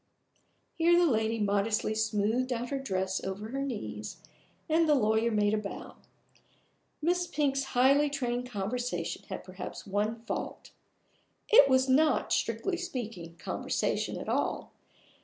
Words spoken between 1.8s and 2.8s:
smoothed out her